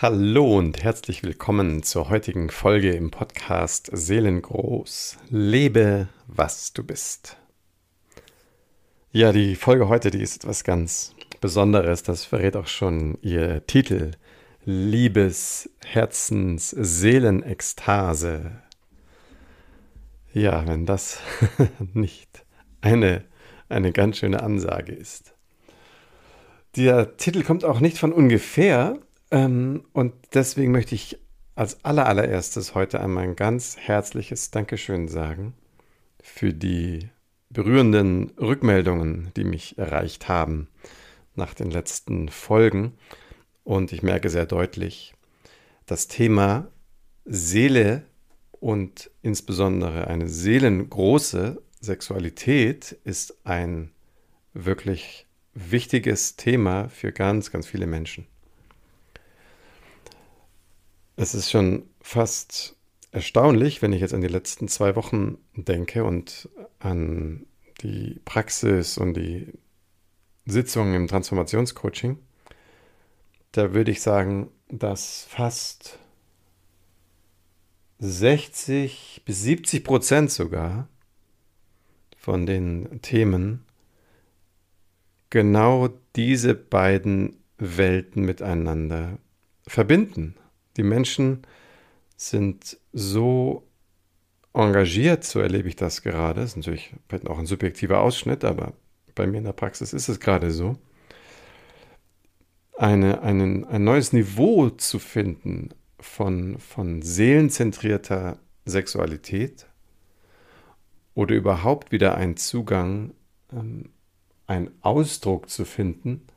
[0.00, 5.18] Hallo und herzlich willkommen zur heutigen Folge im Podcast Seelengroß.
[5.28, 7.36] Lebe, was du bist.
[9.10, 12.04] Ja, die Folge heute, die ist etwas ganz Besonderes.
[12.04, 14.12] Das verrät auch schon ihr Titel.
[14.64, 18.52] Liebes, Herzens, Seelenekstase.
[20.32, 21.18] Ja, wenn das
[21.92, 22.44] nicht
[22.82, 23.24] eine,
[23.68, 25.34] eine ganz schöne Ansage ist.
[26.76, 29.00] Der Titel kommt auch nicht von ungefähr,
[29.30, 31.18] ähm, und deswegen möchte ich
[31.54, 35.54] als allerallererstes heute einmal ein ganz herzliches Dankeschön sagen
[36.22, 37.08] für die
[37.50, 40.68] berührenden Rückmeldungen, die mich erreicht haben
[41.34, 42.92] nach den letzten Folgen.
[43.64, 45.14] Und ich merke sehr deutlich,
[45.86, 46.68] das Thema
[47.24, 48.04] Seele
[48.52, 53.90] und insbesondere eine seelengroße Sexualität ist ein
[54.52, 58.26] wirklich wichtiges Thema für ganz, ganz viele Menschen.
[61.20, 62.76] Es ist schon fast
[63.10, 67.44] erstaunlich, wenn ich jetzt an die letzten zwei Wochen denke und an
[67.80, 69.52] die Praxis und die
[70.46, 72.18] Sitzungen im Transformationscoaching.
[73.50, 75.98] Da würde ich sagen, dass fast
[77.98, 80.86] 60 bis 70 Prozent sogar
[82.16, 83.66] von den Themen
[85.30, 89.18] genau diese beiden Welten miteinander
[89.66, 90.36] verbinden.
[90.78, 91.42] Die Menschen
[92.16, 93.68] sind so
[94.54, 96.40] engagiert, so erlebe ich das gerade.
[96.40, 96.94] Das ist natürlich
[97.26, 98.72] auch ein subjektiver Ausschnitt, aber
[99.14, 100.78] bei mir in der Praxis ist es gerade so.
[102.76, 109.66] Eine, einen, ein neues Niveau zu finden von, von seelenzentrierter Sexualität
[111.14, 113.14] oder überhaupt wieder einen Zugang,
[113.52, 113.90] ähm,
[114.46, 116.28] einen Ausdruck zu finden,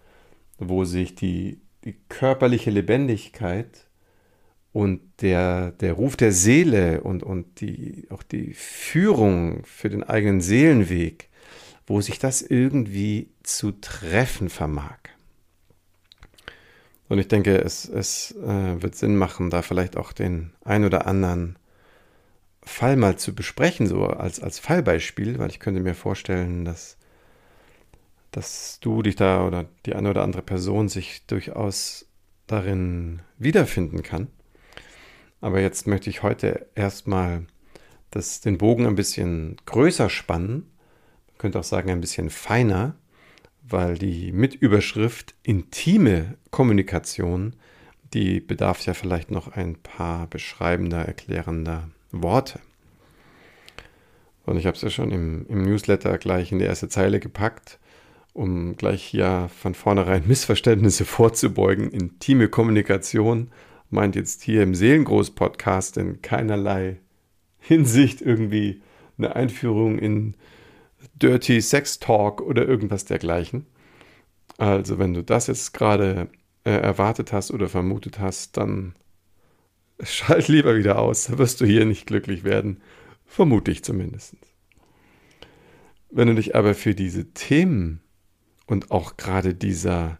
[0.58, 3.88] wo sich die, die körperliche Lebendigkeit
[4.74, 10.42] und der, der Ruf der Seele und, und die, auch die Führung für den eigenen
[10.42, 11.30] Seelenweg,
[11.86, 14.98] wo sich das irgendwie zu treffen vermag.
[17.10, 21.08] Und ich denke, es, es äh, wird Sinn machen, da vielleicht auch den ein oder
[21.08, 21.58] anderen
[22.64, 26.96] Fall mal zu besprechen, so als, als Fallbeispiel, weil ich könnte mir vorstellen, dass,
[28.32, 32.06] dass du dich da oder die eine oder andere Person sich durchaus
[32.48, 34.28] darin wiederfinden kann.
[35.42, 37.46] Aber jetzt möchte ich heute erstmal
[38.46, 40.72] den Bogen ein bisschen größer spannen.
[41.28, 42.96] Man könnte auch sagen, ein bisschen feiner,
[43.64, 47.56] weil die Mitüberschrift intime Kommunikation,
[48.14, 52.60] die bedarf ja vielleicht noch ein paar beschreibender, erklärender Worte.
[54.46, 57.80] Und ich habe es ja schon im, im Newsletter gleich in die erste Zeile gepackt,
[58.34, 61.90] um gleich hier von vornherein Missverständnisse vorzubeugen.
[61.90, 63.50] Intime Kommunikation
[63.92, 66.98] meint jetzt hier im Seelengroß-Podcast in keinerlei
[67.60, 68.82] Hinsicht irgendwie
[69.18, 70.36] eine Einführung in
[71.16, 73.66] Dirty Sex Talk oder irgendwas dergleichen.
[74.58, 76.30] Also wenn du das jetzt gerade
[76.64, 78.96] äh, erwartet hast oder vermutet hast, dann
[80.02, 82.82] schalt lieber wieder aus, da wirst du hier nicht glücklich werden,
[83.26, 84.36] vermute ich zumindest.
[86.10, 88.02] Wenn du dich aber für diese Themen
[88.68, 90.20] und auch gerade dieser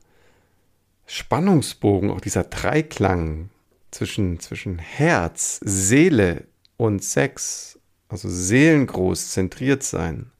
[1.06, 3.50] Spannungsbogen, auch dieser Dreiklang
[3.92, 6.48] zwischen, zwischen Herz, Seele
[6.78, 7.80] und Sex,
[8.10, 10.32] also seelengroß zentriert sein,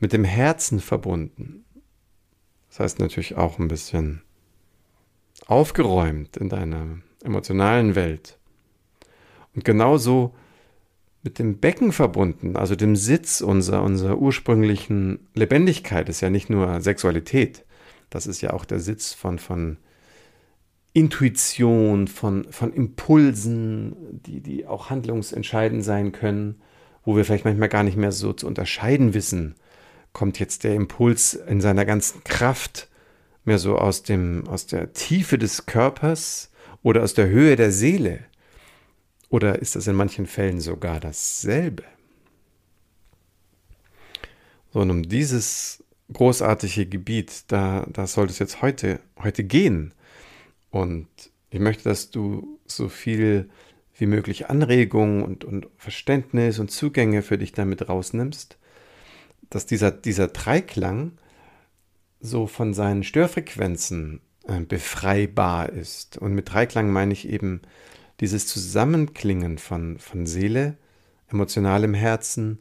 [0.00, 1.64] mit dem Herzen verbunden.
[2.68, 4.22] Das heißt natürlich auch ein bisschen
[5.46, 8.38] aufgeräumt in deiner emotionalen Welt.
[9.54, 10.34] Und genauso
[11.22, 16.80] mit dem Becken verbunden, also dem Sitz unserer, unserer ursprünglichen Lebendigkeit, ist ja nicht nur
[16.80, 17.64] Sexualität,
[18.10, 19.78] das ist ja auch der Sitz von, von
[20.92, 26.60] Intuition, von, von Impulsen, die, die auch handlungsentscheidend sein können,
[27.04, 29.54] wo wir vielleicht manchmal gar nicht mehr so zu unterscheiden wissen.
[30.12, 32.88] Kommt jetzt der Impuls in seiner ganzen Kraft
[33.44, 36.50] mehr so aus, dem, aus der Tiefe des Körpers
[36.82, 38.20] oder aus der Höhe der Seele?
[39.30, 41.84] Oder ist das in manchen Fällen sogar dasselbe?
[44.72, 45.82] So, und um dieses
[46.12, 49.92] großartige Gebiet, da, da soll es jetzt heute, heute gehen.
[50.70, 51.08] Und
[51.50, 53.48] ich möchte, dass du so viel
[53.96, 58.58] wie möglich Anregungen und, und Verständnis und Zugänge für dich damit rausnimmst,
[59.50, 61.12] dass dieser, dieser Dreiklang
[62.20, 66.18] so von seinen Störfrequenzen äh, befreibar ist.
[66.18, 67.62] Und mit Dreiklang meine ich eben
[68.20, 70.76] dieses Zusammenklingen von, von Seele,
[71.28, 72.58] emotionalem Herzen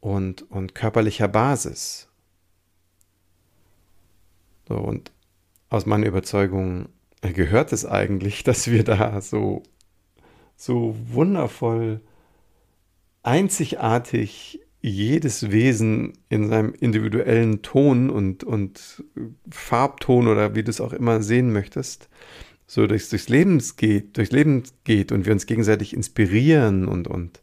[0.00, 2.08] und, und körperlicher Basis.
[4.68, 5.12] So, und
[5.68, 6.88] aus meiner Überzeugung
[7.30, 9.62] gehört es eigentlich, dass wir da so,
[10.56, 12.00] so wundervoll,
[13.22, 19.02] einzigartig jedes Wesen in seinem individuellen Ton und, und
[19.50, 22.10] Farbton oder wie du es auch immer sehen möchtest,
[22.66, 27.40] so durchs, durchs Leben geht, durchs Leben geht und wir uns gegenseitig inspirieren und, und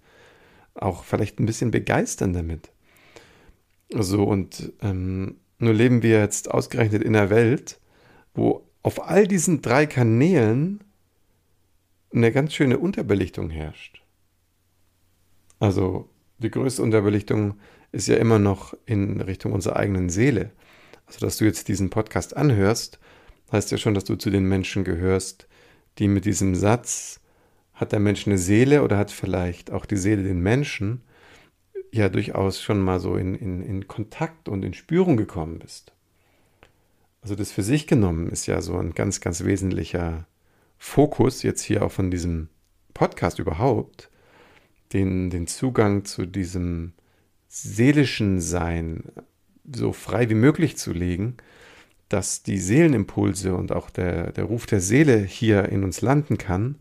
[0.76, 2.70] auch vielleicht ein bisschen begeistern damit.
[3.90, 7.80] So, und ähm, nur leben wir jetzt ausgerechnet in einer Welt,
[8.34, 10.84] wo auf all diesen drei Kanälen
[12.14, 14.04] eine ganz schöne Unterbelichtung herrscht.
[15.60, 17.60] Also die größte Unterbelichtung
[17.92, 20.52] ist ja immer noch in Richtung unserer eigenen Seele.
[21.06, 23.00] Also dass du jetzt diesen Podcast anhörst,
[23.52, 25.48] heißt ja schon, dass du zu den Menschen gehörst,
[26.00, 27.20] die mit diesem Satz,
[27.74, 31.02] hat der Mensch eine Seele oder hat vielleicht auch die Seele den Menschen,
[31.92, 35.94] ja durchaus schon mal so in, in, in Kontakt und in Spürung gekommen bist.
[37.22, 40.26] Also das für sich genommen ist ja so ein ganz, ganz wesentlicher
[40.78, 42.50] Fokus jetzt hier auch von diesem
[42.94, 44.10] Podcast überhaupt,
[44.94, 46.94] den, den Zugang zu diesem
[47.48, 49.04] seelischen Sein
[49.72, 51.38] so frei wie möglich zu legen,
[52.10, 56.80] dass die Seelenimpulse und auch der, der Ruf der Seele hier in uns landen kann,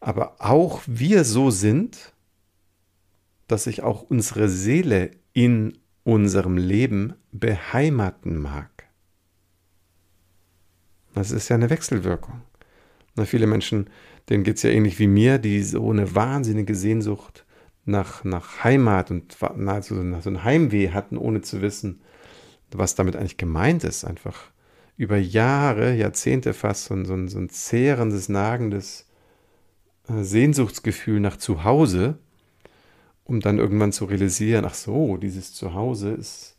[0.00, 2.12] aber auch wir so sind,
[3.46, 8.71] dass sich auch unsere Seele in unserem Leben beheimaten mag.
[11.14, 12.42] Das ist ja eine Wechselwirkung.
[13.14, 13.90] Na, viele Menschen,
[14.28, 17.44] denen geht es ja ähnlich wie mir, die so eine wahnsinnige Sehnsucht
[17.84, 22.00] nach, nach Heimat und nahezu so ein Heimweh hatten, ohne zu wissen,
[22.70, 24.04] was damit eigentlich gemeint ist.
[24.04, 24.52] Einfach
[24.96, 29.06] über Jahre, Jahrzehnte fast so ein, so ein, so ein zehrendes, nagendes
[30.08, 32.18] äh, Sehnsuchtsgefühl nach Zuhause,
[33.24, 36.51] um dann irgendwann zu realisieren, ach so, dieses Zuhause ist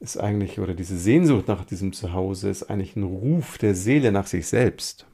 [0.00, 4.26] ist eigentlich, oder diese Sehnsucht nach diesem Zuhause ist eigentlich ein Ruf der Seele nach
[4.26, 5.06] sich selbst.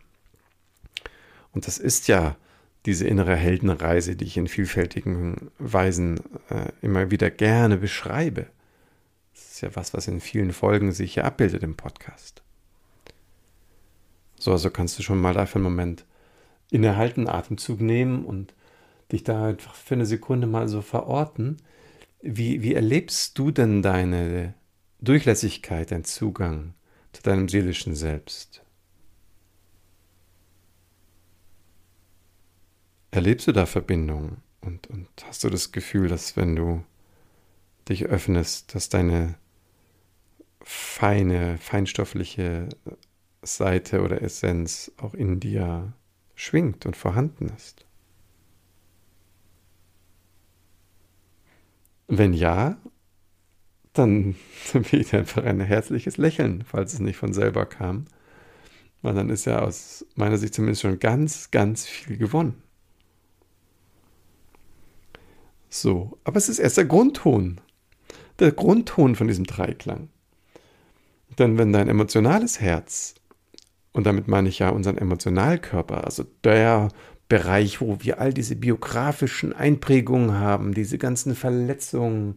[1.52, 2.36] Und das ist ja
[2.84, 6.20] diese innere Heldenreise, die ich in vielfältigen Weisen
[6.50, 8.46] äh, immer wieder gerne beschreibe.
[9.32, 12.42] Das ist ja was, was in vielen Folgen sich hier abbildet im Podcast.
[14.38, 16.04] So, also kannst du schon mal dafür einen Moment
[16.70, 18.52] innehalten, Atemzug nehmen und
[19.12, 21.56] dich da einfach für eine Sekunde mal so verorten.
[22.20, 24.54] Wie, wie erlebst du denn deine
[25.04, 26.74] Durchlässigkeit, ein Zugang
[27.12, 28.62] zu deinem seelischen Selbst.
[33.10, 36.84] Erlebst du da Verbindung und, und hast du das Gefühl, dass wenn du
[37.88, 39.36] dich öffnest, dass deine
[40.62, 42.70] feine, feinstoffliche
[43.42, 45.92] Seite oder Essenz auch in dir
[46.34, 47.84] schwingt und vorhanden ist?
[52.08, 52.78] Wenn ja,
[53.94, 54.36] dann
[54.72, 58.04] weht einfach ein herzliches Lächeln, falls es nicht von selber kam.
[59.02, 62.62] Weil dann ist ja aus meiner Sicht zumindest schon ganz, ganz viel gewonnen.
[65.68, 67.60] So, aber es ist erst der Grundton.
[68.38, 70.08] Der Grundton von diesem Dreiklang.
[71.38, 73.14] Denn wenn dein emotionales Herz,
[73.92, 76.88] und damit meine ich ja unseren Emotionalkörper, also der
[77.28, 82.36] Bereich, wo wir all diese biografischen Einprägungen haben, diese ganzen Verletzungen,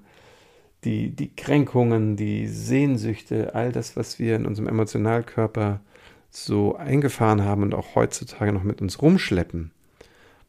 [0.88, 5.81] die, die Kränkungen, die Sehnsüchte, all das, was wir in unserem Emotionalkörper
[6.30, 9.72] so eingefahren haben und auch heutzutage noch mit uns rumschleppen.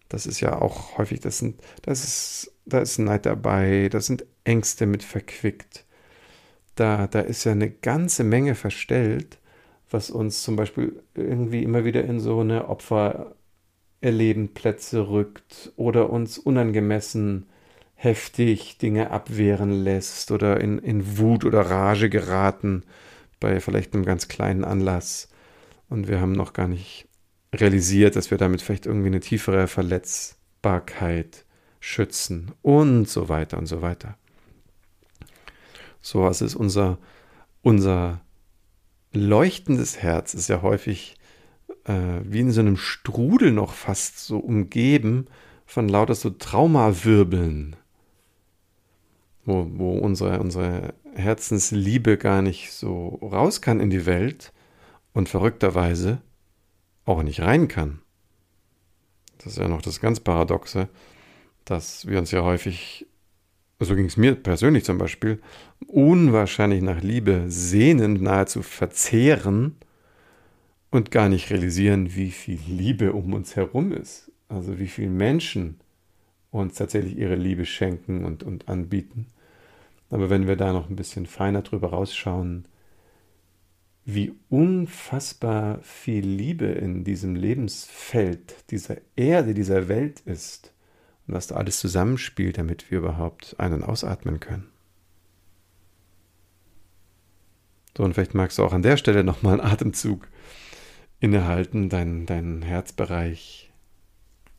[0.09, 4.25] Das ist ja auch häufig, das sind, das ist, da ist Neid dabei, da sind
[4.45, 5.85] Ängste mit verquickt.
[6.77, 9.39] Da, da ist ja eine ganze Menge verstellt,
[9.91, 17.47] was uns zum Beispiel irgendwie immer wieder in so eine Opfererlebenplätze rückt oder uns unangemessen
[18.01, 22.85] heftig Dinge abwehren lässt oder in, in Wut oder Rage geraten
[23.41, 25.29] bei vielleicht einem ganz kleinen Anlass.
[25.89, 27.09] Und wir haben noch gar nicht
[27.53, 31.45] realisiert, dass wir damit vielleicht irgendwie eine tiefere Verletzbarkeit
[31.81, 34.17] schützen und so weiter und so weiter.
[36.01, 36.99] So was ist unser,
[37.63, 38.21] unser
[39.13, 41.17] leuchtendes Herz, ist ja häufig
[41.83, 45.27] äh, wie in so einem Strudel noch fast so umgeben
[45.67, 47.75] von lauter so Traumawirbeln
[49.49, 54.53] wo, wo unsere, unsere Herzensliebe gar nicht so raus kann in die Welt
[55.15, 56.21] und verrückterweise
[57.07, 58.01] auch nicht rein kann.
[59.39, 60.89] Das ist ja noch das ganz Paradoxe,
[61.65, 63.07] dass wir uns ja häufig,
[63.81, 65.41] so ging es mir persönlich zum Beispiel,
[65.87, 69.77] unwahrscheinlich nach Liebe sehnen, nahezu verzehren
[70.91, 74.31] und gar nicht realisieren, wie viel Liebe um uns herum ist.
[74.49, 75.81] Also wie viele Menschen
[76.51, 79.27] uns tatsächlich ihre Liebe schenken und, und anbieten.
[80.11, 82.67] Aber wenn wir da noch ein bisschen feiner drüber rausschauen,
[84.05, 90.73] wie unfassbar viel Liebe in diesem Lebensfeld, dieser Erde, dieser Welt ist
[91.27, 94.71] und was da alles zusammenspielt, damit wir überhaupt ein- und ausatmen können.
[97.97, 100.29] So, und vielleicht magst du auch an der Stelle nochmal einen Atemzug
[101.21, 103.73] innehalten, deinen, deinen Herzbereich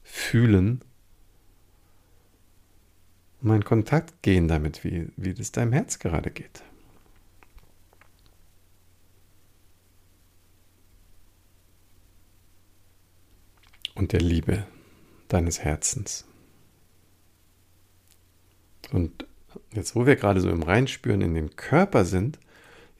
[0.03, 0.83] fühlen
[3.41, 6.63] mal in Kontakt gehen damit, wie, wie es deinem Herz gerade geht.
[13.99, 14.65] und der Liebe
[15.27, 16.25] deines Herzens.
[18.91, 19.27] Und
[19.73, 22.39] jetzt, wo wir gerade so im Reinspüren in den Körper sind,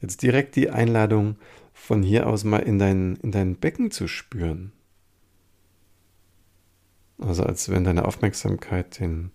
[0.00, 1.36] jetzt direkt die Einladung,
[1.72, 4.72] von hier aus mal in dein, in dein Becken zu spüren.
[7.18, 9.30] Also als wenn deine Aufmerksamkeit den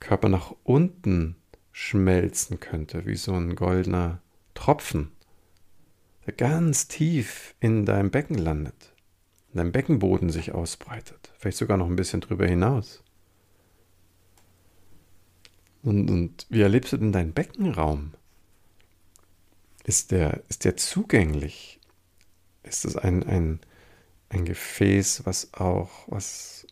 [0.00, 1.36] Körper nach unten
[1.72, 4.20] schmelzen könnte, wie so ein goldener
[4.54, 5.12] Tropfen,
[6.26, 8.92] der ganz tief in deinem Becken landet
[9.52, 11.32] in deinem Beckenboden sich ausbreitet.
[11.38, 13.02] Vielleicht sogar noch ein bisschen drüber hinaus.
[15.82, 18.14] Und, und wie erlebst du denn deinen Beckenraum?
[19.84, 21.80] Ist der, ist der zugänglich?
[22.62, 23.60] Ist es ein, ein,
[24.28, 26.66] ein Gefäß, was auch was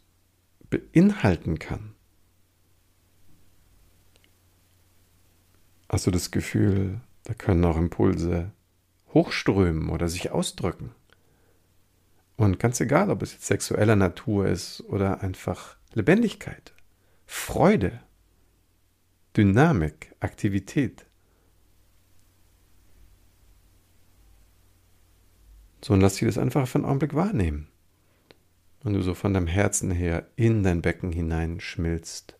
[0.68, 1.95] beinhalten kann?
[5.96, 8.52] Hast du das Gefühl, da können auch Impulse
[9.14, 10.90] hochströmen oder sich ausdrücken?
[12.36, 16.74] Und ganz egal, ob es jetzt sexueller Natur ist oder einfach Lebendigkeit,
[17.24, 17.98] Freude,
[19.38, 21.06] Dynamik, Aktivität.
[25.82, 27.68] So, und lass dich das einfach für einen Augenblick wahrnehmen.
[28.84, 32.35] Und du so von deinem Herzen her in dein Becken hineinschmilzt.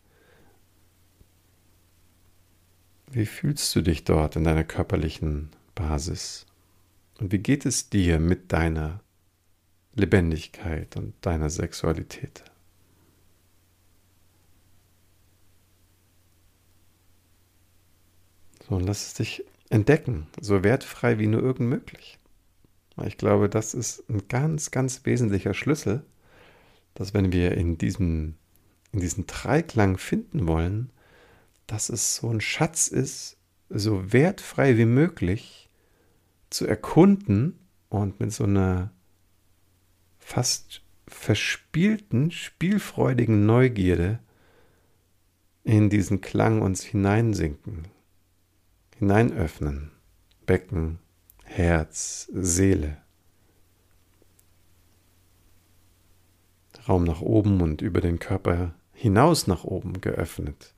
[3.17, 6.45] Wie fühlst du dich dort in deiner körperlichen Basis?
[7.19, 9.01] Und wie geht es dir mit deiner
[9.95, 12.45] Lebendigkeit und deiner Sexualität.
[18.69, 22.19] So, und lass es dich entdecken, so wertfrei wie nur irgend möglich.
[23.07, 26.05] Ich glaube, das ist ein ganz, ganz wesentlicher Schlüssel,
[26.93, 28.35] dass wenn wir in diesem,
[28.93, 30.91] in diesen Dreiklang finden wollen,
[31.67, 33.37] dass es so ein Schatz ist,
[33.69, 35.69] so wertfrei wie möglich
[36.51, 37.59] zu erkunden
[37.89, 38.93] und mit so einer
[40.19, 44.21] fast verspielten, spielfreudigen Neugierde
[45.65, 47.89] in diesen Klang uns hineinsinken,
[48.99, 49.91] hineinöffnen,
[50.47, 51.01] Becken,
[51.45, 52.99] Herz, Seele.
[56.89, 60.76] Raum nach oben und über den Körper hinaus nach oben geöffnet.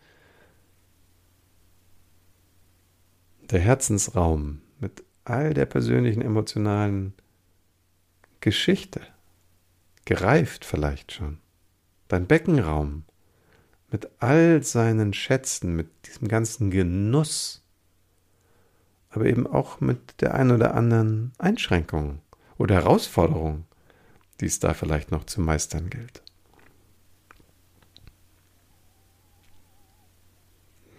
[3.50, 7.14] Der Herzensraum mit all der persönlichen emotionalen
[8.40, 9.00] Geschichte
[10.04, 11.38] gereift vielleicht schon.
[12.08, 13.04] Dein Beckenraum
[13.90, 17.62] mit all seinen Schätzen, mit diesem ganzen Genuss,
[19.08, 22.20] aber eben auch mit der ein oder anderen Einschränkung
[22.58, 23.64] oder Herausforderung,
[24.42, 26.22] die es da vielleicht noch zu meistern gilt.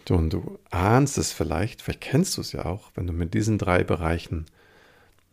[0.09, 3.57] Und du ahnst es vielleicht, vielleicht kennst du es ja auch, wenn du mit diesen
[3.57, 4.45] drei Bereichen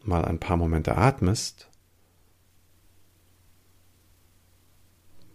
[0.02, 1.68] mal ein paar Momente atmest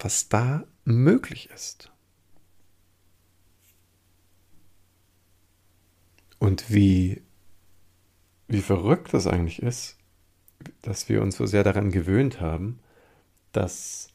[0.03, 1.91] was da möglich ist.
[6.39, 7.21] Und wie,
[8.47, 9.97] wie verrückt das eigentlich ist,
[10.81, 12.79] dass wir uns so sehr daran gewöhnt haben,
[13.51, 14.09] dass,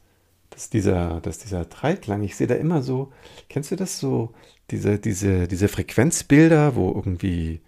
[0.51, 3.13] dass, dieser, dass dieser Dreiklang, ich sehe da immer so,
[3.49, 4.35] kennst du das so,
[4.71, 7.61] diese, diese, diese Frequenzbilder, wo irgendwie,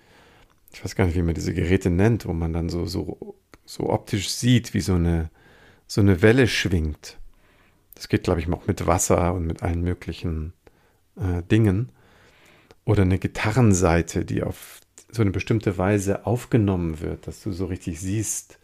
[0.73, 3.91] ich weiß gar nicht, wie man diese Geräte nennt, wo man dann so, so, so
[3.91, 5.31] optisch sieht, wie so eine,
[5.87, 7.19] so eine Welle schwingt.
[7.95, 10.53] Das geht, glaube ich, auch mit Wasser und mit allen möglichen
[11.17, 11.91] äh, Dingen.
[12.85, 18.01] Oder eine Gitarrenseite, die auf so eine bestimmte Weise aufgenommen wird, dass du so richtig
[18.01, 18.59] siehst,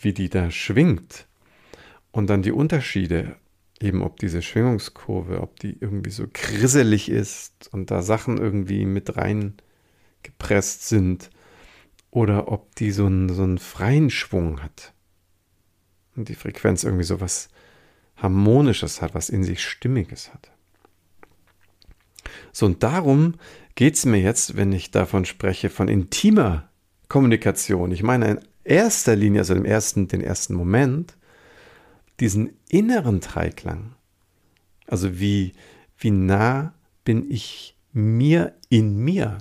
[0.00, 1.26] wie die da schwingt.
[2.10, 3.36] Und dann die Unterschiede,
[3.80, 9.16] eben ob diese Schwingungskurve, ob die irgendwie so grisselig ist und da Sachen irgendwie mit
[9.16, 11.30] reingepresst sind
[12.10, 14.92] oder ob die so einen, so einen freien Schwung hat.
[16.16, 17.48] Und die Frequenz irgendwie so was
[18.16, 20.50] Harmonisches hat, was in sich Stimmiges hat.
[22.52, 23.34] So, und darum
[23.76, 26.68] geht es mir jetzt, wenn ich davon spreche, von intimer
[27.08, 27.92] Kommunikation.
[27.92, 31.16] Ich meine in erster Linie, also im ersten, den ersten Moment,
[32.20, 33.94] diesen inneren Dreiklang.
[34.86, 35.52] Also wie,
[35.98, 39.38] wie nah bin ich mir in mir?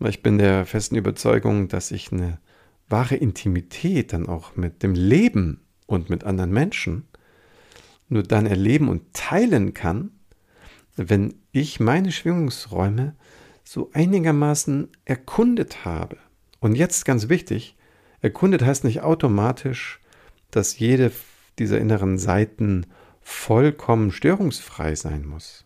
[0.00, 2.38] Ich bin der festen Überzeugung, dass ich eine
[2.88, 7.08] wahre Intimität dann auch mit dem Leben und mit anderen Menschen
[8.08, 10.10] nur dann erleben und teilen kann,
[10.96, 13.16] wenn ich meine Schwingungsräume
[13.64, 16.18] so einigermaßen erkundet habe.
[16.60, 17.76] Und jetzt ganz wichtig,
[18.20, 20.00] erkundet heißt nicht automatisch,
[20.50, 21.12] dass jede
[21.58, 22.86] dieser inneren Seiten
[23.22, 25.64] vollkommen störungsfrei sein muss.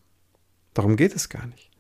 [0.75, 1.71] Darum geht es gar nicht.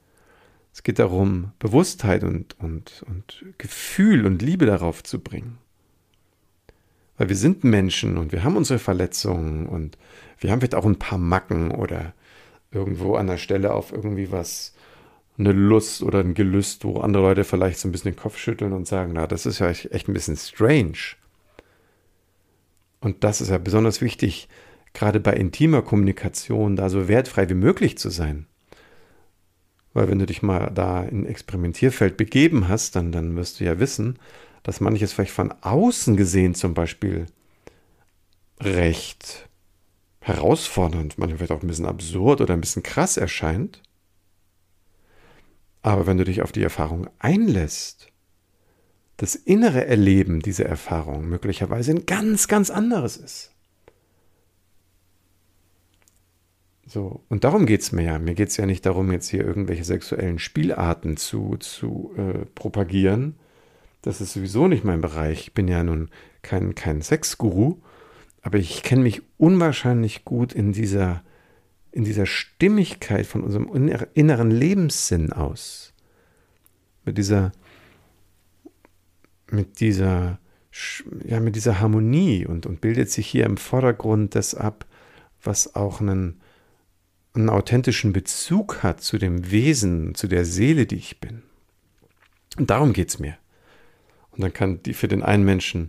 [0.72, 5.58] Es geht darum, Bewusstheit und, und, und Gefühl und Liebe darauf zu bringen.
[7.16, 9.98] Weil wir sind Menschen und wir haben unsere Verletzungen und
[10.38, 12.14] wir haben vielleicht auch ein paar Macken oder
[12.70, 14.74] irgendwo an der Stelle auf irgendwie was,
[15.38, 18.72] eine Lust oder ein Gelüst, wo andere Leute vielleicht so ein bisschen den Kopf schütteln
[18.72, 21.16] und sagen, na, das ist ja echt ein bisschen strange.
[23.00, 24.48] Und das ist ja besonders wichtig,
[24.92, 28.46] gerade bei intimer Kommunikation, da so wertfrei wie möglich zu sein.
[29.92, 33.78] Weil wenn du dich mal da in Experimentierfeld begeben hast, dann, dann wirst du ja
[33.80, 34.18] wissen,
[34.62, 37.26] dass manches vielleicht von außen gesehen zum Beispiel
[38.60, 39.48] recht
[40.20, 43.82] herausfordernd, manchmal vielleicht auch ein bisschen absurd oder ein bisschen krass erscheint.
[45.82, 48.09] Aber wenn du dich auf die Erfahrung einlässt,
[49.20, 53.50] das innere Erleben dieser Erfahrung möglicherweise ein ganz, ganz anderes ist.
[56.86, 58.18] So, und darum geht es mir ja.
[58.18, 63.36] Mir geht es ja nicht darum, jetzt hier irgendwelche sexuellen Spielarten zu, zu äh, propagieren,
[64.00, 65.40] das ist sowieso nicht mein Bereich.
[65.40, 66.08] Ich bin ja nun
[66.40, 67.76] kein, kein Sexguru,
[68.40, 71.22] aber ich kenne mich unwahrscheinlich gut in dieser,
[71.92, 73.68] in dieser Stimmigkeit von unserem
[74.14, 75.92] inneren Lebenssinn aus.
[77.04, 77.52] Mit dieser,
[79.52, 80.38] mit dieser,
[81.24, 84.86] ja, mit dieser Harmonie und, und bildet sich hier im Vordergrund das ab,
[85.42, 86.40] was auch einen,
[87.34, 91.42] einen authentischen Bezug hat zu dem Wesen, zu der Seele, die ich bin.
[92.58, 93.36] Und darum geht es mir.
[94.32, 95.88] Und dann kann die für den einen Menschen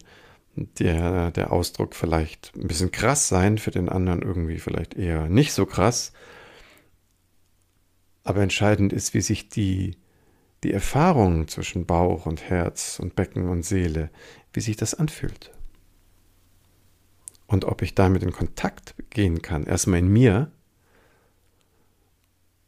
[0.55, 5.53] der, der Ausdruck vielleicht ein bisschen krass sein, für den anderen irgendwie vielleicht eher nicht
[5.53, 6.11] so krass.
[8.23, 9.97] Aber entscheidend ist, wie sich die,
[10.63, 14.09] die Erfahrung zwischen Bauch und Herz und Becken und Seele,
[14.53, 15.51] wie sich das anfühlt.
[17.47, 20.51] Und ob ich damit in Kontakt gehen kann, erstmal in mir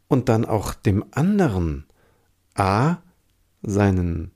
[0.08, 1.86] und dann auch dem anderen
[2.56, 2.98] A
[3.62, 4.32] seinen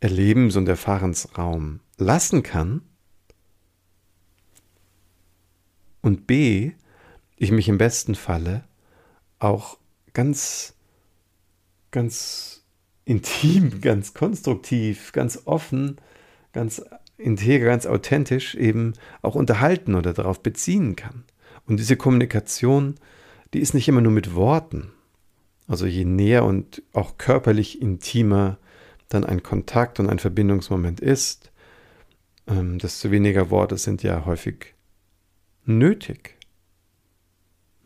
[0.00, 2.82] Erlebens- und Erfahrensraum lassen kann
[6.02, 6.72] und b,
[7.36, 8.64] ich mich im besten Falle
[9.38, 9.78] auch
[10.12, 10.74] ganz,
[11.90, 12.57] ganz
[13.08, 15.96] intim, ganz konstruktiv, ganz offen,
[16.52, 16.82] ganz
[17.16, 18.92] integer, ganz authentisch eben
[19.22, 21.24] auch unterhalten oder darauf beziehen kann.
[21.66, 22.96] Und diese Kommunikation,
[23.54, 24.92] die ist nicht immer nur mit Worten.
[25.66, 28.58] Also je näher und auch körperlich intimer
[29.08, 31.50] dann ein Kontakt und ein Verbindungsmoment ist,
[32.46, 34.74] ähm, desto weniger Worte sind ja häufig
[35.64, 36.36] nötig.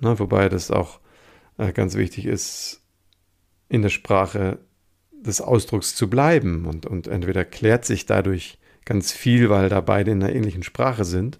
[0.00, 0.98] Na, wobei das auch
[1.58, 2.80] äh, ganz wichtig ist,
[3.68, 4.58] in der Sprache
[5.26, 10.10] des Ausdrucks zu bleiben und, und entweder klärt sich dadurch ganz viel, weil da beide
[10.10, 11.38] in einer ähnlichen Sprache sind,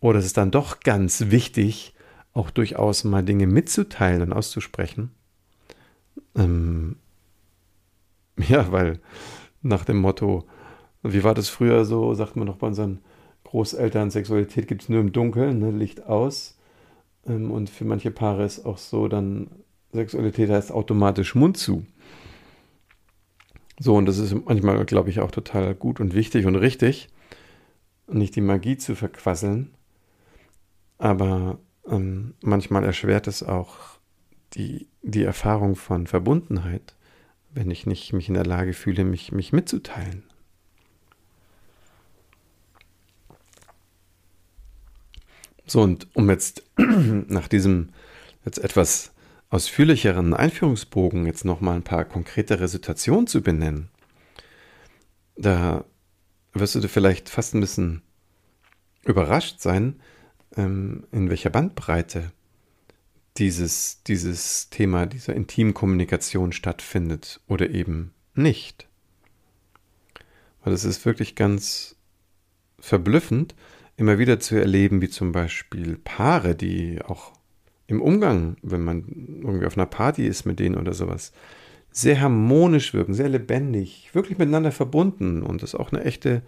[0.00, 1.94] oder es ist dann doch ganz wichtig,
[2.32, 5.10] auch durchaus mal Dinge mitzuteilen und auszusprechen.
[6.36, 6.96] Ähm,
[8.48, 9.00] Ja, weil
[9.62, 10.44] nach dem Motto,
[11.02, 13.00] wie war das früher so, sagt man noch bei unseren
[13.44, 16.58] Großeltern, Sexualität gibt es nur im Dunkeln, ne, Licht aus.
[17.26, 19.48] Ähm, und für manche Paare ist auch so, dann
[19.92, 21.84] Sexualität heißt automatisch Mund zu.
[23.78, 27.08] So, und das ist manchmal, glaube ich, auch total gut und wichtig und richtig,
[28.08, 29.74] nicht die Magie zu verquasseln.
[30.98, 33.76] Aber ähm, manchmal erschwert es auch
[34.54, 36.94] die, die Erfahrung von Verbundenheit
[37.50, 40.22] wenn ich nicht mich in der Lage fühle, mich, mich mitzuteilen.
[45.66, 47.90] So, und um jetzt nach diesem
[48.44, 49.12] jetzt etwas
[49.50, 53.88] ausführlicheren Einführungsbogen jetzt nochmal ein paar konkretere Situationen zu benennen,
[55.36, 55.84] da
[56.52, 58.02] wirst du vielleicht fast ein bisschen
[59.04, 60.00] überrascht sein,
[60.56, 62.32] ähm, in welcher Bandbreite
[63.38, 68.88] dieses, dieses Thema dieser intimen Kommunikation stattfindet oder eben nicht.
[70.64, 71.96] Weil es ist wirklich ganz
[72.80, 73.54] verblüffend,
[73.96, 77.37] immer wieder zu erleben, wie zum Beispiel Paare, die auch
[77.88, 79.04] im Umgang, wenn man
[79.42, 81.32] irgendwie auf einer Party ist mit denen oder sowas,
[81.90, 86.42] sehr harmonisch wirken, sehr lebendig, wirklich miteinander verbunden und es auch eine echte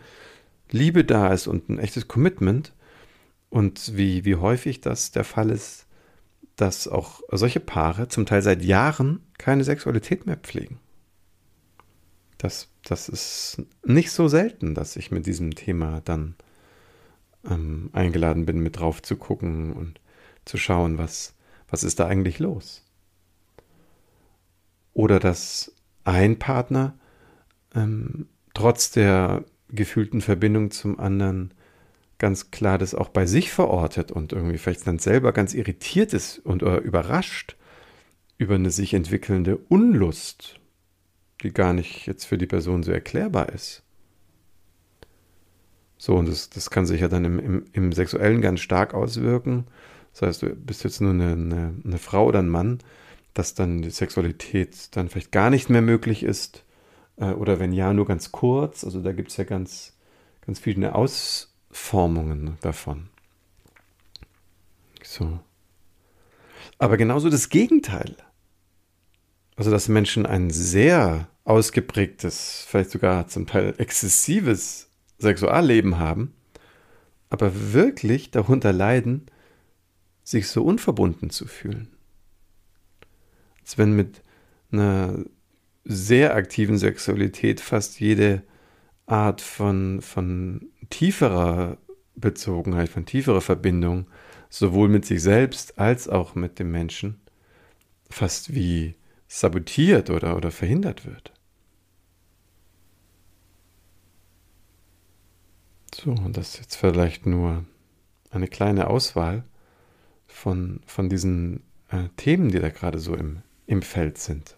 [0.70, 2.72] Liebe da ist und ein echtes Commitment.
[3.48, 5.86] Und wie, wie häufig das der Fall ist,
[6.56, 10.78] dass auch solche Paare zum Teil seit Jahren keine Sexualität mehr pflegen.
[12.36, 16.36] das, das ist nicht so selten, dass ich mit diesem Thema dann
[17.48, 19.99] ähm, eingeladen bin, mit drauf zu gucken und
[20.50, 21.34] zu schauen, was,
[21.68, 22.84] was ist da eigentlich los.
[24.92, 25.72] Oder dass
[26.04, 26.94] ein Partner
[27.74, 31.54] ähm, trotz der gefühlten Verbindung zum anderen
[32.18, 36.38] ganz klar das auch bei sich verortet und irgendwie vielleicht dann selber ganz irritiert ist
[36.38, 37.56] und oder überrascht
[38.36, 40.60] über eine sich entwickelnde Unlust
[41.42, 43.82] die gar nicht jetzt für die Person so erklärbar ist.
[45.96, 49.66] So, und das, das kann sich ja dann im, im, im Sexuellen ganz stark auswirken.
[50.12, 52.78] Das heißt, du bist jetzt nur eine, eine, eine Frau oder ein Mann,
[53.34, 56.64] dass dann die Sexualität dann vielleicht gar nicht mehr möglich ist.
[57.16, 58.84] Äh, oder wenn ja, nur ganz kurz.
[58.84, 59.96] Also da gibt es ja ganz,
[60.44, 63.08] ganz viele Ausformungen davon.
[65.02, 65.40] So.
[66.78, 68.16] Aber genauso das Gegenteil.
[69.56, 76.32] Also, dass Menschen ein sehr ausgeprägtes, vielleicht sogar zum Teil exzessives Sexualleben haben,
[77.28, 79.26] aber wirklich darunter leiden,
[80.30, 81.88] sich so unverbunden zu fühlen.
[83.60, 84.22] Als wenn mit
[84.70, 85.24] einer
[85.84, 88.42] sehr aktiven Sexualität fast jede
[89.06, 91.78] Art von, von tieferer
[92.14, 94.06] Bezogenheit, von tieferer Verbindung,
[94.48, 97.20] sowohl mit sich selbst als auch mit dem Menschen,
[98.08, 98.94] fast wie
[99.26, 101.32] sabotiert oder, oder verhindert wird.
[105.92, 107.64] So, und das ist jetzt vielleicht nur
[108.30, 109.44] eine kleine Auswahl
[110.30, 114.56] von, von diesen äh, Themen, die da gerade so im, im Feld sind.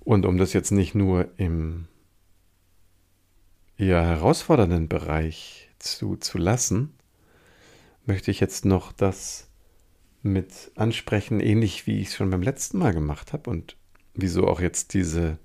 [0.00, 1.86] Und um das jetzt nicht nur im
[3.76, 6.94] eher herausfordernden Bereich zu, zu lassen,
[8.06, 9.48] möchte ich jetzt noch das
[10.22, 13.76] mit ansprechen, ähnlich wie ich es schon beim letzten Mal gemacht habe und
[14.14, 15.38] wieso auch jetzt diese,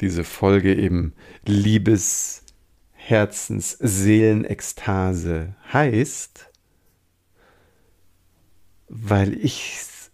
[0.00, 1.12] diese Folge eben
[1.44, 2.44] Liebes,
[2.92, 6.51] Herzens, Seelenekstase heißt,
[8.94, 10.10] weil ich es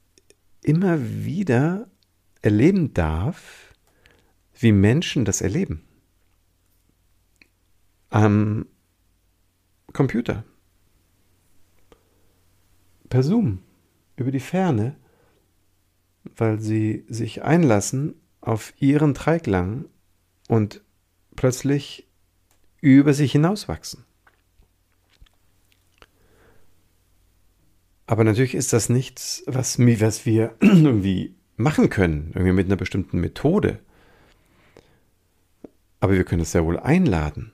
[0.62, 1.90] immer wieder
[2.42, 3.74] erleben darf,
[4.56, 5.82] wie Menschen das erleben.
[8.08, 8.66] Am
[9.92, 10.44] Computer.
[13.08, 13.62] Per Zoom
[14.14, 14.94] über die Ferne,
[16.36, 19.86] weil sie sich einlassen auf ihren Dreiklang
[20.46, 20.84] und
[21.34, 22.06] plötzlich
[22.80, 24.04] über sich hinauswachsen.
[28.08, 33.20] Aber natürlich ist das nichts, was, was wir irgendwie machen können, irgendwie mit einer bestimmten
[33.20, 33.80] Methode.
[36.00, 37.52] Aber wir können es sehr wohl einladen.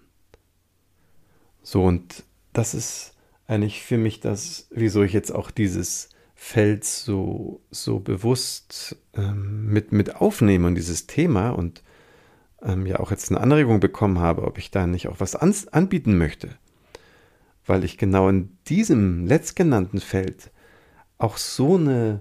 [1.65, 3.15] So, und das ist
[3.49, 9.91] eigentlich für mich das, wieso ich jetzt auch dieses Feld so, so bewusst ähm, mit,
[9.91, 11.83] mit aufnehme und dieses Thema und
[12.63, 15.53] ähm, ja auch jetzt eine Anregung bekommen habe, ob ich da nicht auch was an,
[15.73, 16.51] anbieten möchte.
[17.67, 20.51] Weil ich genau in diesem letztgenannten Feld
[21.19, 22.21] auch so eine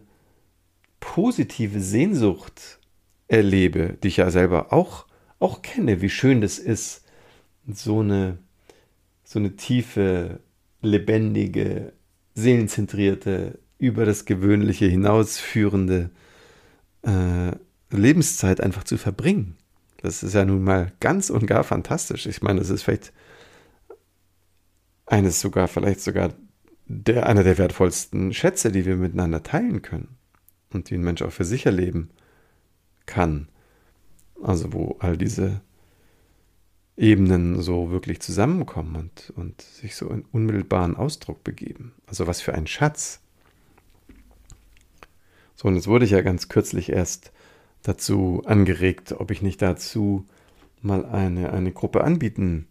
[0.99, 2.79] positive Sehnsucht
[3.27, 5.05] erlebe, die ich ja selber auch,
[5.39, 7.03] auch kenne, wie schön das ist,
[7.67, 8.37] so eine,
[9.23, 10.39] so eine tiefe,
[10.81, 11.93] lebendige,
[12.35, 16.09] seelenzentrierte über das Gewöhnliche hinausführende
[17.01, 17.51] äh,
[17.89, 19.57] Lebenszeit einfach zu verbringen.
[20.01, 22.25] Das ist ja nun mal ganz und gar fantastisch.
[22.25, 23.13] Ich meine, das ist vielleicht
[25.13, 26.33] eines sogar, vielleicht sogar
[26.87, 30.17] der, einer der wertvollsten Schätze, die wir miteinander teilen können
[30.71, 32.09] und die ein Mensch auch für sich erleben
[33.05, 33.47] kann.
[34.41, 35.61] Also wo all diese
[36.97, 41.93] Ebenen so wirklich zusammenkommen und, und sich so in unmittelbaren Ausdruck begeben.
[42.07, 43.21] Also was für ein Schatz.
[45.55, 47.31] So, und jetzt wurde ich ja ganz kürzlich erst
[47.83, 50.25] dazu angeregt, ob ich nicht dazu
[50.81, 52.67] mal eine, eine Gruppe anbieten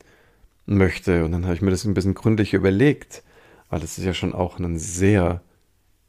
[0.66, 1.25] möchte.
[1.25, 3.22] Und dann habe ich mir das ein bisschen gründlich überlegt,
[3.68, 5.42] weil das ist ja schon auch ein sehr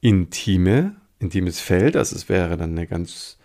[0.01, 1.95] intime, intimes Feld.
[1.95, 3.37] Also es wäre dann eine ganz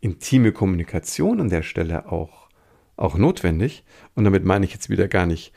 [0.00, 2.48] intime Kommunikation an der Stelle auch,
[2.96, 3.84] auch notwendig.
[4.14, 5.52] Und damit meine ich jetzt wieder gar nicht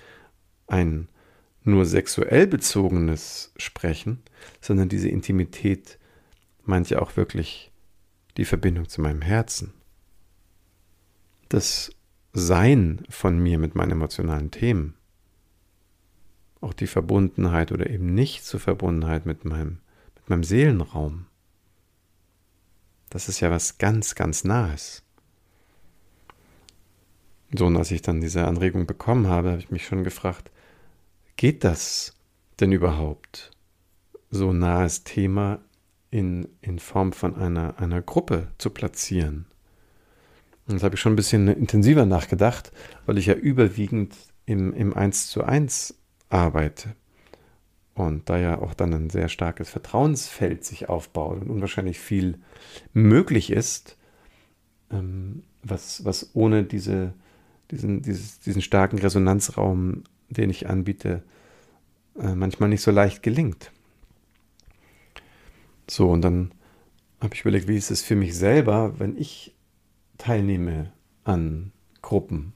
[0.67, 1.08] ein
[1.63, 4.23] nur sexuell bezogenes Sprechen,
[4.62, 5.99] sondern diese Intimität
[6.63, 7.71] meint ja auch wirklich
[8.38, 9.73] die Verbindung zu meinem Herzen.
[11.49, 11.91] Das
[12.34, 14.96] Sein von mir mit meinen emotionalen Themen.
[16.62, 19.80] Auch die Verbundenheit oder eben nicht zur Verbundenheit mit meinem,
[20.15, 21.26] mit meinem Seelenraum.
[23.10, 25.04] Das ist ja was ganz, ganz Nahes.
[27.54, 30.52] So, und als ich dann diese Anregung bekommen habe, habe ich mich schon gefragt,
[31.36, 32.15] geht das
[32.62, 33.52] denn überhaupt?
[34.30, 35.60] So nahes Thema
[36.12, 39.48] in, in Form von einer, einer Gruppe zu platzieren.
[40.76, 42.72] Das habe ich schon ein bisschen intensiver nachgedacht,
[43.06, 45.96] weil ich ja überwiegend im, im 1 zu 1
[46.30, 46.96] arbeite.
[47.94, 52.40] Und da ja auch dann ein sehr starkes Vertrauensfeld sich aufbaut und unwahrscheinlich viel
[52.94, 53.98] möglich ist,
[54.92, 57.14] ähm, was, was ohne diese,
[57.70, 61.24] diesen, dieses, diesen starken Resonanzraum, den ich anbiete,
[62.20, 63.72] äh, manchmal nicht so leicht gelingt.
[65.90, 66.52] So, und dann
[67.22, 69.54] habe ich überlegt, wie ist es für mich selber, wenn ich
[70.22, 70.92] teilnehme
[71.24, 72.54] an Gruppen.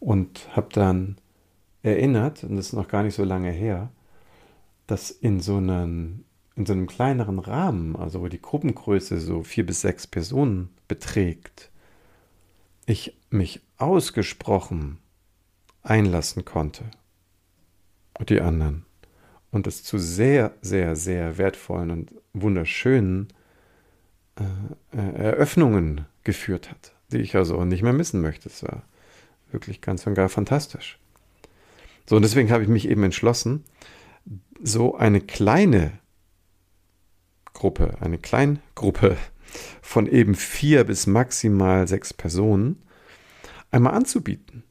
[0.00, 1.18] Und habe dann
[1.82, 3.90] erinnert, und das ist noch gar nicht so lange her,
[4.86, 6.24] dass in so einem,
[6.56, 11.70] in so einem kleineren Rahmen, also wo die Gruppengröße so vier bis sechs Personen beträgt,
[12.86, 14.98] ich mich ausgesprochen
[15.82, 16.84] einlassen konnte.
[18.18, 18.84] Und die anderen.
[19.50, 23.28] Und es zu sehr, sehr, sehr wertvollen und wunderschönen
[24.40, 28.48] äh, äh, Eröffnungen geführt hat, die ich also nicht mehr missen möchte.
[28.48, 28.82] Es war
[29.50, 30.98] wirklich ganz und gar fantastisch.
[32.06, 33.64] So, und deswegen habe ich mich eben entschlossen,
[34.62, 35.92] so eine kleine
[37.52, 39.16] Gruppe, eine Kleingruppe
[39.80, 42.82] von eben vier bis maximal sechs Personen
[43.70, 44.64] einmal anzubieten.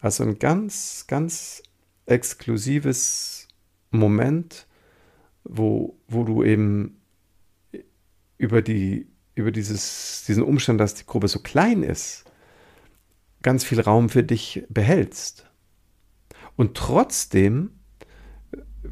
[0.00, 1.62] Also ein ganz, ganz
[2.06, 3.48] exklusives
[3.90, 4.66] Moment,
[5.44, 6.95] wo, wo du eben
[8.38, 12.24] über, die, über dieses, diesen Umstand, dass die Gruppe so klein ist,
[13.42, 15.48] ganz viel Raum für dich behältst.
[16.56, 17.70] Und trotzdem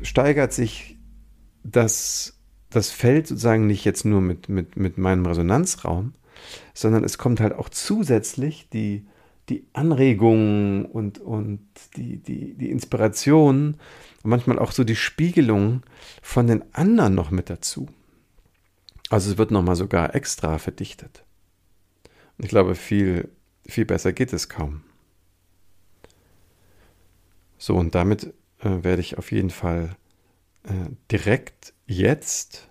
[0.03, 0.99] steigert sich
[1.63, 2.39] das,
[2.71, 6.15] das Feld sozusagen nicht jetzt nur mit, mit, mit meinem Resonanzraum,
[6.75, 9.07] sondern es kommt halt auch zusätzlich die,
[9.49, 11.61] die Anregung und, und
[11.97, 13.77] die, die, die Inspiration
[14.23, 15.83] und manchmal auch so die Spiegelung
[16.23, 17.89] von den anderen noch mit dazu.
[19.15, 21.23] Also es wird nochmal sogar extra verdichtet.
[22.37, 23.29] Und ich glaube, viel,
[23.65, 24.83] viel besser geht es kaum.
[27.57, 29.95] So, und damit äh, werde ich auf jeden Fall
[30.65, 32.69] äh, direkt jetzt,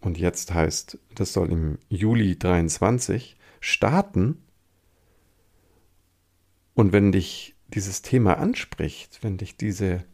[0.00, 4.42] und jetzt heißt, das soll im Juli 23 starten.
[6.74, 10.04] Und wenn dich dieses Thema anspricht, wenn dich diese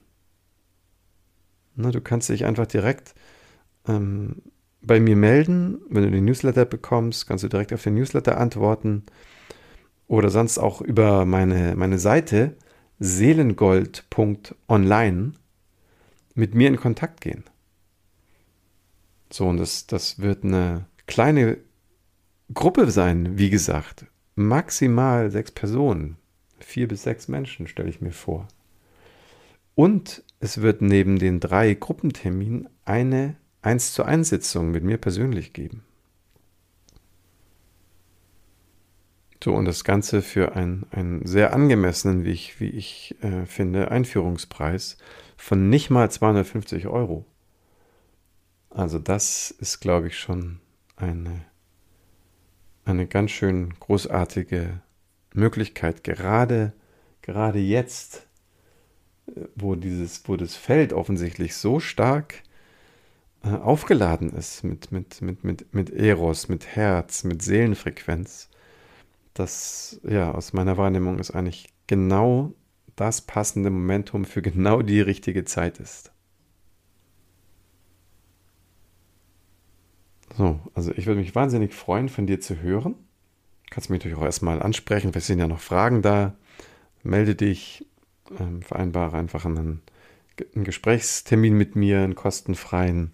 [1.75, 3.15] Na, du kannst dich einfach direkt
[3.87, 4.37] ähm,
[4.81, 5.81] bei mir melden.
[5.91, 9.03] Wenn du den Newsletter bekommst, kannst du direkt auf den Newsletter antworten.
[10.07, 12.57] Oder sonst auch über meine, meine Seite
[13.01, 15.33] seelengold.online
[16.35, 17.45] mit mir in Kontakt gehen.
[19.31, 21.59] So, und das, das wird eine kleine
[22.53, 24.07] Gruppe sein, wie gesagt.
[24.35, 26.17] Maximal sechs Personen.
[26.61, 28.49] Vier bis sechs Menschen, stelle ich mir vor.
[29.75, 35.53] Und es wird neben den drei Gruppenterminen eine 1 zu 1 Sitzung mit mir persönlich
[35.53, 35.85] geben.
[39.43, 43.91] So, und das Ganze für einen, einen sehr angemessenen, wie ich, wie ich äh, finde,
[43.91, 44.99] Einführungspreis
[45.37, 47.25] von nicht mal 250 Euro.
[48.71, 50.61] Also das ist, glaube ich, schon
[50.97, 51.45] eine,
[52.85, 54.81] eine ganz schön großartige
[55.33, 56.73] Möglichkeit, gerade,
[57.23, 58.27] gerade jetzt,
[59.27, 62.43] äh, wo dieses, wo das Feld offensichtlich so stark
[63.43, 68.49] äh, aufgeladen ist mit, mit, mit, mit, mit Eros, mit Herz, mit Seelenfrequenz,
[69.35, 72.53] das ja aus meiner Wahrnehmung ist eigentlich genau
[72.97, 76.11] das passende Momentum für genau die richtige Zeit ist.
[80.37, 82.95] So, also ich würde mich wahnsinnig freuen, von dir zu hören.
[83.71, 85.14] Kannst mich natürlich auch erstmal ansprechen.
[85.14, 86.35] Wir sind ja noch Fragen da.
[87.03, 87.87] Melde dich,
[88.38, 89.83] ähm, vereinbare einfach einen,
[90.55, 93.12] einen Gesprächstermin mit mir, einen kostenfreien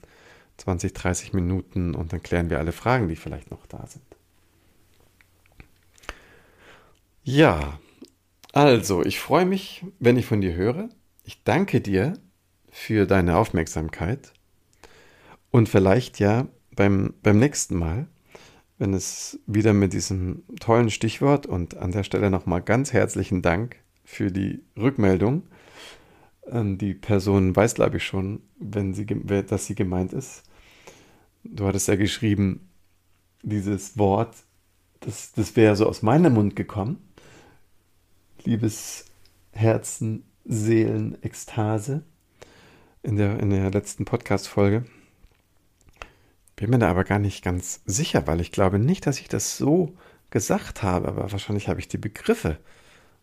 [0.57, 4.05] 20, 30 Minuten und dann klären wir alle Fragen, die vielleicht noch da sind.
[7.24, 7.81] Ja,
[8.53, 10.88] also ich freue mich, wenn ich von dir höre.
[11.24, 12.14] Ich danke dir
[12.70, 14.33] für deine Aufmerksamkeit
[15.50, 18.06] und vielleicht ja beim, beim nächsten Mal,
[18.78, 23.76] wenn es wieder mit diesem tollen Stichwort und an der Stelle nochmal ganz herzlichen Dank
[24.04, 25.44] für die Rückmeldung.
[26.52, 30.42] Die Person weiß, glaube ich, schon, wenn sie, dass sie gemeint ist.
[31.42, 32.68] Du hattest ja geschrieben,
[33.42, 34.34] dieses Wort,
[35.00, 36.98] das, das wäre so aus meinem Mund gekommen.
[38.44, 39.06] Liebes
[39.52, 42.02] Herzen, Seelen, Ekstase
[43.02, 44.84] in der, in der letzten Podcast-Folge.
[46.64, 49.59] Bin mir da aber gar nicht ganz sicher, weil ich glaube nicht, dass ich das
[49.59, 49.92] so
[50.31, 52.57] gesagt habe, aber wahrscheinlich habe ich die Begriffe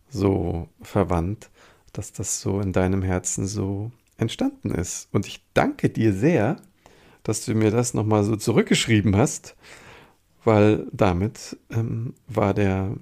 [0.08, 1.50] so verwandt,
[1.92, 5.08] dass das so in deinem Herzen so entstanden ist.
[5.10, 6.62] Und ich danke dir sehr,
[7.24, 9.56] dass du mir das nochmal so zurückgeschrieben hast,
[10.44, 12.94] weil damit ähm, war der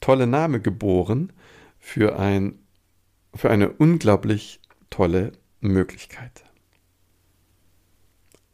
[0.00, 1.32] tolle Name geboren
[1.80, 2.56] für, ein,
[3.34, 6.44] für eine unglaublich tolle Möglichkeit.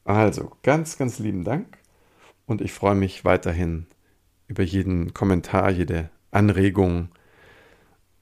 [0.05, 1.79] Also, ganz, ganz lieben Dank
[2.47, 3.87] und ich freue mich weiterhin
[4.47, 7.09] über jeden Kommentar, jede Anregung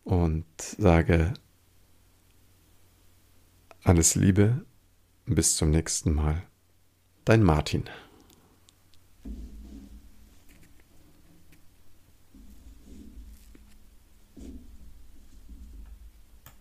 [0.05, 1.35] und sage
[3.83, 4.65] alles Liebe,
[5.27, 6.43] bis zum nächsten Mal.
[7.25, 7.85] Dein Martin.